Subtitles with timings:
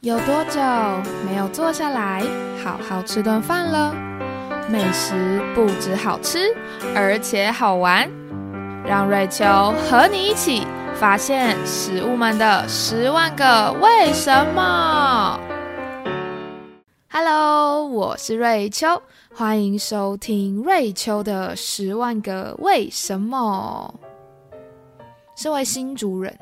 [0.00, 0.60] 有多久
[1.26, 2.22] 没有坐下来
[2.62, 3.92] 好好吃顿饭了？
[4.70, 6.54] 美食不止好吃，
[6.94, 8.08] 而且好玩。
[8.86, 9.44] 让瑞秋
[9.90, 10.64] 和你一起
[10.94, 15.40] 发现食物们的十万个为什么。
[17.10, 19.02] Hello，我是瑞秋，
[19.34, 23.92] 欢迎收听瑞秋的十万个为什么。
[25.34, 26.38] 身为新主人，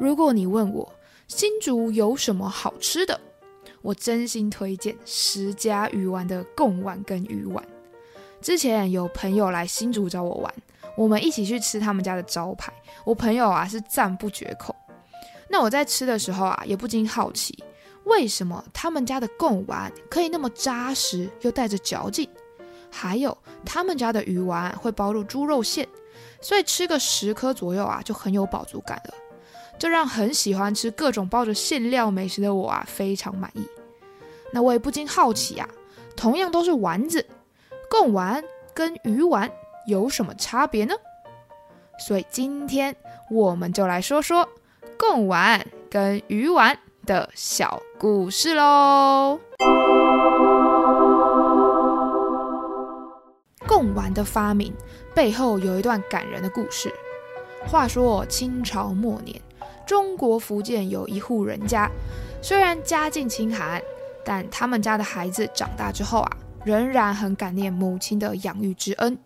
[0.00, 0.92] 如果你问我。
[1.28, 3.20] 新竹有什么好吃的？
[3.82, 7.64] 我真心推荐十家鱼丸的贡丸跟鱼丸。
[8.40, 10.54] 之前有朋友来新竹找我玩，
[10.96, 12.72] 我们一起去吃他们家的招牌，
[13.04, 14.74] 我朋友啊是赞不绝口。
[15.48, 17.62] 那我在吃的时候啊，也不禁好奇，
[18.04, 22.28] 为什么他们家的贡丸可以那么扎实又带着嚼劲？
[22.88, 25.86] 还有他们家的鱼丸会包入猪肉馅，
[26.40, 29.14] 所以吃个十颗左右啊，就很有饱足感了。
[29.78, 33.66] 这让很喜欢吃各种包着馅料美食的我啊非常满意。
[34.52, 35.68] 那我也不禁好奇啊，
[36.16, 37.26] 同样都是丸子，
[37.90, 39.50] 贡丸跟鱼丸
[39.86, 40.94] 有什么差别呢？
[41.98, 42.94] 所以今天
[43.30, 44.48] 我们就来说说
[44.98, 49.40] 贡丸跟鱼丸的小故事喽。
[53.66, 54.72] 贡丸的发明
[55.14, 56.92] 背后有一段感人的故事。
[57.66, 59.40] 话说清朝末年。
[59.86, 61.88] 中国福建有一户人家，
[62.42, 63.80] 虽然家境清寒，
[64.24, 69.16] 但他们家的孩子长大之后啊，仍然很感念母亲的养育之恩。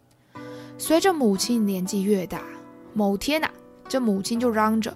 [0.77, 2.42] 随着母亲年纪越大，
[2.92, 3.48] 某天呐，
[3.88, 4.94] 这母亲就嚷着：“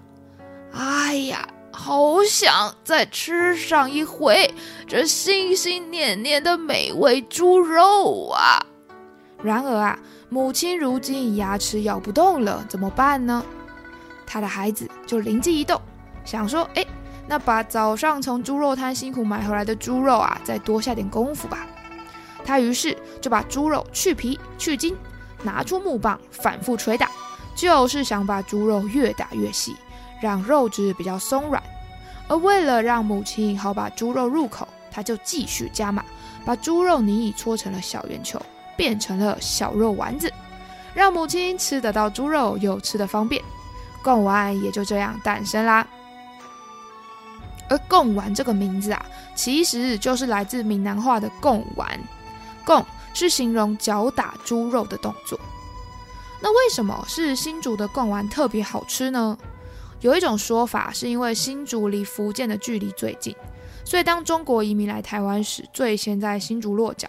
[0.73, 4.55] 哎呀，好想再吃上一回
[4.87, 8.65] 这心心念念的美味猪肉啊！”
[9.42, 9.98] 然而啊，
[10.29, 13.45] 母亲如今牙齿咬不动了，怎么办呢？
[14.34, 15.80] 他的孩子就灵机一动，
[16.24, 16.84] 想说：“哎，
[17.28, 21.64] 那把早上从猪肉摊辛苦买回来的猪肉啊，再多下点功夫吧。”
[22.44, 24.96] 他于是就把猪肉去皮去筋，
[25.44, 27.08] 拿出木棒反复捶打，
[27.55, 29.77] 就是想把猪肉越打越细，
[30.20, 31.62] 让肉质比较松软。
[32.27, 36.05] 而为了让母亲好把猪肉入口，他就继续加码，
[36.44, 38.42] 把猪肉泥搓成了小圆球，
[38.77, 40.28] 变成了小肉丸子，
[40.92, 43.40] 让母亲吃得到猪肉又吃得方便。
[44.05, 45.85] 贡丸也就这样诞生啦。
[47.70, 49.05] 而贡丸这个名字啊，
[49.35, 51.98] 其实就是来自闽南话的贡丸，
[52.65, 52.85] 贡
[53.15, 55.41] 是形容脚打猪肉的动作。
[56.42, 59.37] 那为什么是新竹的贡丸特别好吃呢？
[60.01, 63.35] 有一种说法是因为新竹离福建的距离最近，
[63.83, 67.09] 所以当中国移民来台湾时，最先在新竹落脚，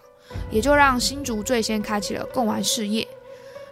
[0.49, 3.05] 也就让新竹最先开启了贡丸事业。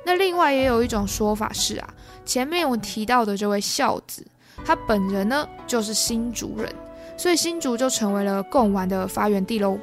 [0.05, 1.93] 那另外也有一种说法是啊。
[2.25, 4.25] 前面我提到的这位孝子，
[4.63, 6.73] 他本人呢就是新竹人，
[7.17, 9.77] 所以新竹就成为了贡丸的发源地喽。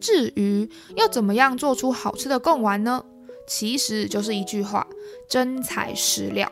[0.00, 3.04] 至于要怎么样做出好吃的贡丸呢？
[3.46, 4.86] 其实就是一句话：
[5.30, 6.50] 真材实料。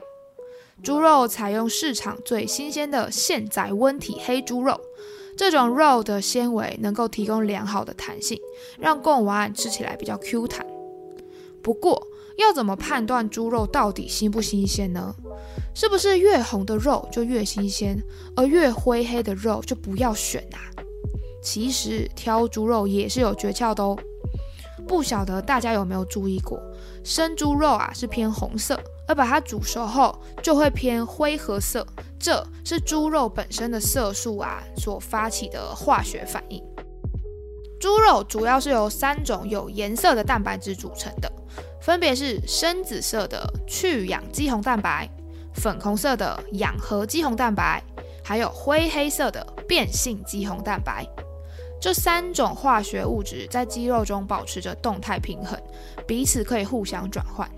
[0.82, 4.80] 猪肉采用市场最新鲜的现宰温体黑猪肉，
[5.36, 8.40] 这种肉的纤维能够提供良好的弹性，
[8.78, 10.64] 让贡丸吃起来比较 Q 弹。
[11.60, 12.00] 不过，
[12.36, 15.12] 要怎么判断猪肉到底新不新鲜呢？
[15.74, 18.00] 是不是越红的肉就越新鲜，
[18.36, 20.58] 而越灰黑的肉就不要选啊？
[21.42, 23.98] 其实挑猪肉也是有诀窍的哦。
[24.88, 26.58] 不晓得大家有没有注意过，
[27.04, 28.80] 生猪肉啊是偏红色。
[29.06, 31.86] 而把它煮熟后，就会偏灰褐色，
[32.20, 36.62] 这是猪肉本身的色素啊所发起的化学反应。
[37.80, 41.32] 猪肉主要是由三种有颜色的蛋白质组成的，
[41.80, 45.08] 分别是深紫色的去氧肌红蛋白、
[45.54, 47.82] 粉红色的氧合肌红蛋白，
[48.22, 51.06] 还有灰黑色的变性肌红蛋白。
[51.80, 55.58] 这三种化学物质在肌肉中保持着动态平衡，
[56.06, 57.48] 彼此可以互相转换。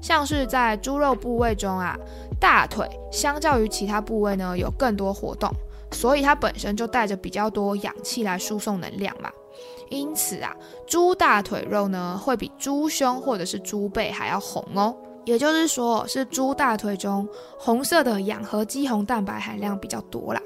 [0.00, 1.96] 像是在猪肉部位中啊，
[2.40, 5.48] 大腿相较于其他部位呢有更多活动，
[5.92, 9.30] 所以它本身就带着比较多氧气来输送能量嘛。
[9.90, 10.54] 因此啊，
[10.86, 14.94] 猪大腿肉呢会比猪胸或者是猪背还要红哦。
[15.24, 20.42] 也就是说，是猪大腿中红色的氧合肌红蛋白含量比较多啦。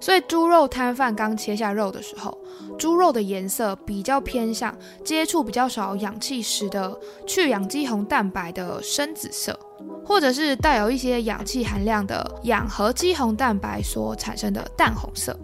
[0.00, 2.36] 所以猪肉摊贩刚切下肉的时候，
[2.78, 4.74] 猪肉的颜色比较偏向
[5.04, 9.58] 接触比较少氧气时的去氧肌红蛋白的深紫色，
[10.04, 15.38] 或者是带有一些氧气含量的氧合肌红蛋白所产生的淡红色。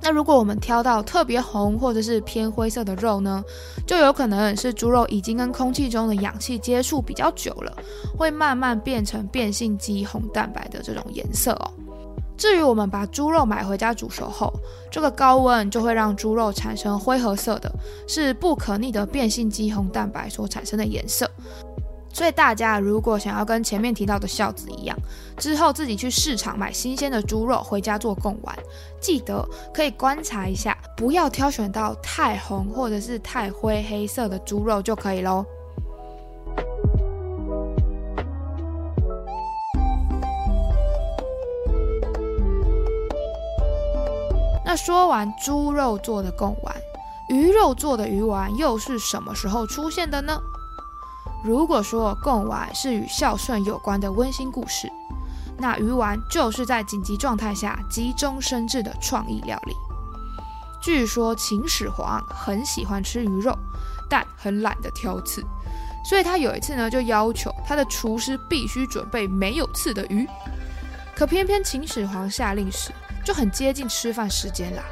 [0.00, 3.42] 那如果我们挑到特别红或者是偏灰色的肉呢，
[3.84, 7.76] 就有可能是猪肉已经跟空气中的氧气接触比较久了，
[8.16, 11.70] 会慢慢变成变性肌红蛋白的这种颜色哦。
[12.38, 14.52] 至于我们把猪肉买回家煮熟后，
[14.90, 17.70] 这个高温就会让猪肉产生灰褐色的，
[18.06, 21.28] 是不可逆的变性肌红蛋白所产生的颜色。
[22.10, 24.96] 所以大家如果想要跟前面提到的孝子一样，
[25.36, 28.56] 之后自己去市场买新鲜的猪肉回家做贡丸，
[29.00, 35.44] 记得可以观察一下，不要挑选到太红或者是太灰黑色的猪肉就可以喽。
[44.78, 46.74] 说完猪肉做的贡丸，
[47.28, 50.40] 鱼肉做的鱼丸又是什么时候出现的呢？
[51.44, 54.90] 如果说贡丸是与孝顺有关的温馨故事，
[55.58, 59.74] 那鱼丸就是在紧急状态下急中生智的创意料理。
[60.80, 63.56] 据说秦始皇很喜欢吃鱼肉，
[64.08, 65.44] 但很懒得挑刺，
[66.08, 70.26] 所以他有一次呢就要求他的厨师必须准备没有刺的鱼。
[71.16, 72.92] 可偏偏秦始皇下令时，
[73.28, 74.82] 就很接近吃饭时间啦。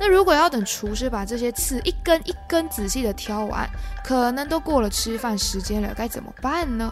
[0.00, 3.68] 那如果要等厨师把这些刺一根一根仔细的挑完，
[4.02, 6.90] 可能都过了吃饭时间了，该怎么办呢？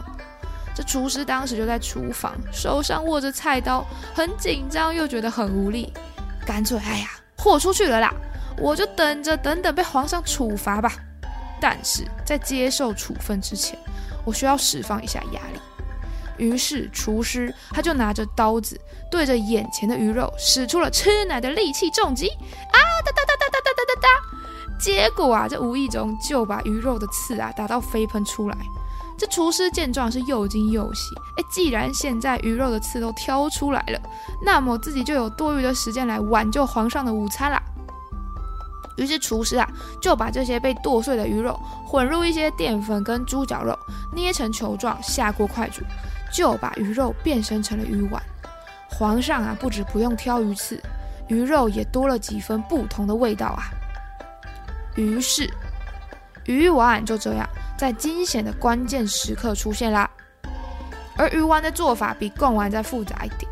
[0.75, 3.83] 这厨师当时就在厨房，手上握着菜刀，
[4.13, 5.91] 很紧张又觉得很无力，
[6.45, 8.13] 干脆哎呀，豁出去了啦！
[8.59, 10.93] 我就等着等等被皇上处罚吧。
[11.59, 13.75] 但是在接受处分之前，
[14.23, 15.59] 我需要释放一下压力。
[16.37, 18.79] 于是厨师他就拿着刀子
[19.09, 28.57] 对着眼前的鱼肉使出了吃奶的力气重击啊哒哒哒哒哒哒哒哒哒，结果啊这无意中就把鱼肉的刺啊打到飞喷出来。
[29.17, 33.99] 这厨师见状是又惊又喜，哎，既然现在鱼肉的刺都挑出来了，
[34.43, 37.61] 那么自己就有多余的时间来挽救皇上的午餐啦。
[38.97, 39.67] 于是厨师啊
[40.01, 43.77] 就把这些被剁碎的鱼肉混入一些淀粉跟猪脚肉，
[44.11, 45.83] 捏成球状下锅快煮。
[46.31, 48.21] 就把鱼肉变身成了鱼丸。
[48.89, 50.81] 皇上啊，不止不用挑鱼刺，
[51.27, 53.71] 鱼肉也多了几分不同的味道啊。
[54.95, 55.49] 于是，
[56.45, 57.47] 鱼丸就这样
[57.77, 60.09] 在惊险的关键时刻出现啦。
[61.17, 63.49] 而鱼丸的做法比贡丸再复杂一点。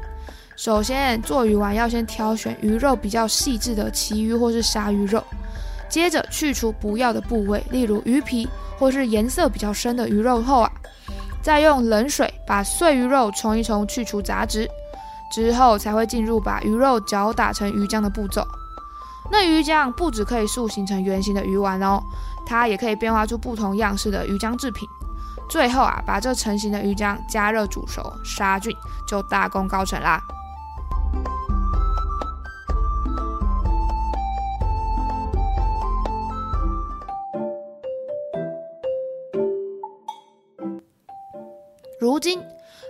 [0.55, 5.23] 首先，做鱼丸要先挑选鱼肉比较细致的旗鱼或是鲨鱼肉，
[5.87, 8.47] 接着去除不要的部位，例如鱼皮
[8.77, 10.71] 或是颜色比较深的鱼肉后啊。
[11.41, 14.69] 再用冷水把碎鱼肉冲一冲，去除杂质，
[15.31, 18.45] 之后才会进入把鱼肉搅打成鱼浆的步骤。
[19.31, 22.01] 那鱼浆不只可以塑形成圆形的鱼丸哦，
[22.45, 24.87] 它也可以变化出不同样式的鱼浆制品。
[25.49, 28.75] 最后啊，把这成型的鱼浆加热煮熟，杀菌，
[29.07, 30.21] 就大功告成啦。
[42.19, 42.43] 如今，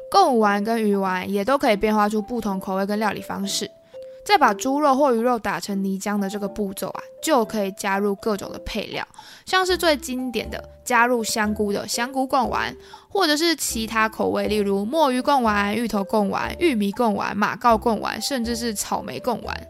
[0.09, 3.69] 贡丸跟鱼丸也都可以变化出不同口味跟料理方式。
[4.25, 9.07] 再把猪肉或鱼肉打成泥浆的这个步骤啊，就可以加入各种的配料，
[9.45, 12.75] 像是最经典的加入香菇的香菇贡丸，
[13.07, 19.67] 或者是其他口味，例如墨鱼贡丸、芋头贡丸、玉米贡丸、马告贡丸，甚至是草莓贡丸。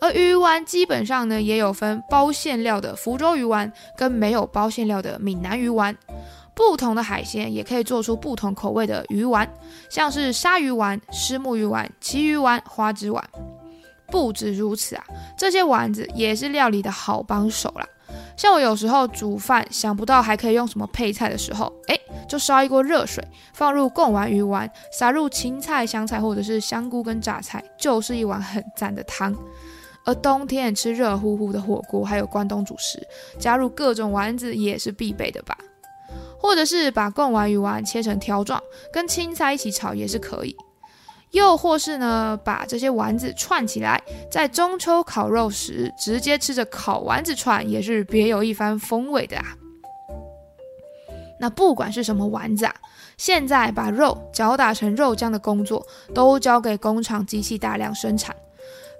[0.00, 5.96] 而鱼丸基本上呢，也有分包馅料的福州鱼丸跟没有包馅料的闽南鱼丸。
[6.54, 9.48] 不同的海鲜也可以做出不同口味的鱼丸，
[9.90, 13.22] 像是鲨鱼丸、石目鱼丸、旗鱼丸、花枝丸。
[14.06, 15.04] 不止如此啊，
[15.36, 17.86] 这些丸子也是料理的好帮手啦。
[18.36, 29.34] 像我有时候煮饭想不到还可以用什么配菜的时候，哎，就烧一锅热水，放入贡丸鱼丸，撒入芹菜、香菜或者是香菇跟榨菜，就是一碗很赞的汤。
[30.04, 33.02] 而冬天吃热乎乎的火锅，还有关东煮食，
[33.38, 35.56] 加入各种丸子也是必备的吧。
[36.44, 40.54] 或者是把贡丸鱼丸切成条状，跟青菜一起炒也是可以。
[41.30, 43.98] 又或是呢，把这些丸子串起来，
[44.30, 49.56] 在中秋烤肉时直接吃着烤丸子串，也是别有一番风味的啊。
[51.40, 52.74] 那不管是什么丸子啊，
[53.16, 58.36] 现在把肉搅打成肉浆的工作都交给工厂机器大量生产。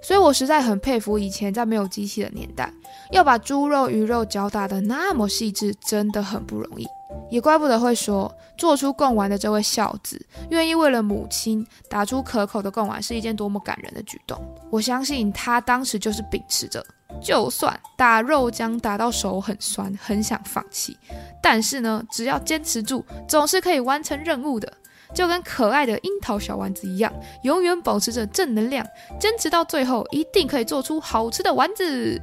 [0.05, 2.71] 所以我实在很佩服以前在没有机器的年代，
[3.11, 6.85] 要把猪肉、鱼肉搅打的那么细致，真的很不容易。
[7.31, 14.39] 也怪不得会说，做出贡丸的这位孝子，愿意为了母亲打出可口的贡丸，是一件多么感人的举动。
[14.69, 16.85] 我相信他当时就是秉持着，
[17.19, 20.95] 就算打肉浆打到手很酸，很想放弃，
[21.41, 24.71] 但是呢，只要坚持住，总是可以完成任务的。
[25.13, 28.85] 就跟可爱的樱桃小丸子一样，永远保持着正能量，
[29.19, 32.21] 坚持到最后，一定可以做出好吃的丸子。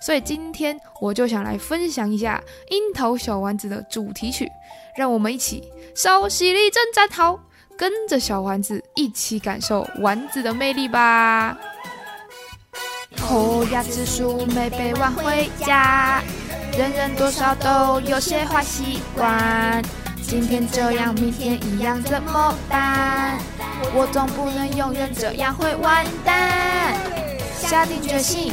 [0.00, 4.50] 所以今天我就想来分享一下樱桃小丸子的主题曲，
[4.96, 5.62] 让我们一起
[5.94, 7.40] 稍息立正站好，
[7.78, 11.56] 跟着小丸子一起感受丸子的魅力吧。
[13.22, 16.22] 后牙齿数没背完回家，
[16.76, 19.82] 人人多少都有些坏习惯。
[20.28, 23.38] 今天这样，明天一样，怎么办？
[23.94, 26.94] 我总不能永远这样，会完蛋。
[27.56, 28.52] 下定决心，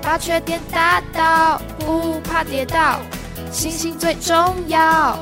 [0.00, 2.98] 把缺点打倒，不怕跌倒，
[3.50, 5.18] 信心最重要。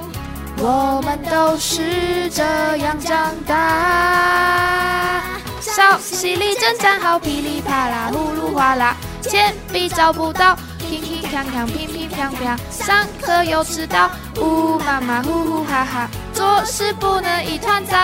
[0.59, 2.44] 我们都是这
[2.76, 5.23] 样长大。
[5.61, 10.56] 稍息里正站好，噼里啪啦，呼噜哗啦，铅笔找不到，
[10.90, 17.97] 乒乒乓乓，乒乒乓乓，上课又迟到，呜妈妈呼呼哈哈，做事不能一团糟。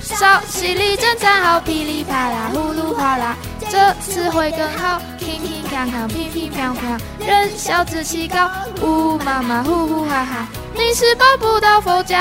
[0.00, 3.34] 稍息里正站好，噼里啪啦，呼噜哗啦，
[3.68, 8.48] 这次会更好，乒乒乓乓，乒乒乓乓，人小志气高，
[8.80, 12.16] 呜妈妈呼呼哈哈，你是抱不到佛脚。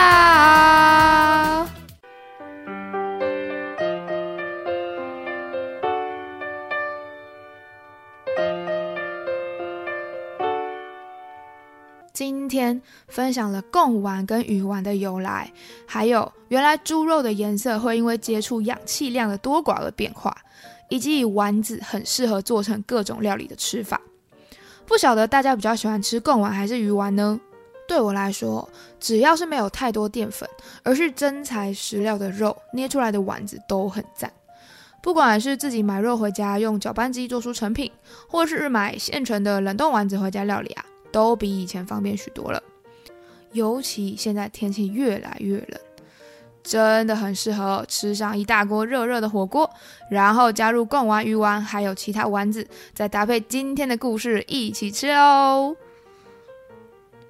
[13.07, 15.51] 分享了贡丸跟鱼丸的由来，
[15.85, 20.35] 还有原来猪肉的颜色会因为接触氧气量的多寡而变化，
[20.89, 24.01] 以及以丸子很适合做成各种料理的吃法。
[24.85, 27.39] 不晓得大家比较喜欢吃贡丸还是鱼丸呢？
[27.87, 28.67] 对我来说，
[28.99, 30.47] 只要是没有太多淀粉，
[30.83, 34.31] 而是真材实料的肉捏出来的丸子都很赞。
[35.01, 37.91] 不管是自己买肉回家用搅拌机做出成品，
[38.27, 40.85] 或是买现成的冷冻丸子回家料理啊。
[41.11, 42.61] 都比以前方便许多了，
[43.51, 45.79] 尤其现在天气越来越冷，
[46.63, 49.69] 真的很适合吃上一大锅热热的火锅，
[50.09, 55.75] 然后加入贡丸、鱼丸，还有其他丸子，再搭配今天的故事一起吃哦。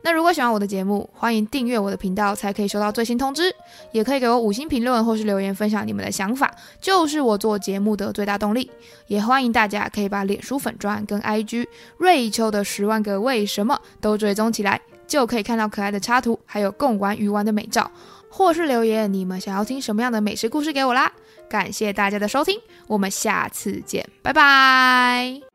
[0.02, 3.54] 那如果喜欢我的节目，欢迎订阅我的频道，才可以收到最新通知。
[3.92, 8.72] 也可以给我五星评论或是留言分享你们的想法，就是我做节目的最大动力。
[9.08, 17.92] 也欢迎大家可以把脸书粉钻跟 IG 瑞秋的十万个为什么都追踪起来，就可以看到可爱的插图，还有共玩鱼丸的美照，
[18.30, 21.12] 或是留言你们想要听什么样的美食故事给我啦。
[21.50, 25.49] 感谢大家的收听，我们下次见，拜拜。